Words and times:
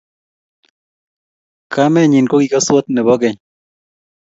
kamenyi 1.73 2.19
koki 2.29 2.47
koswot 2.53 2.85
nebo 2.91 3.13
keny 3.21 3.37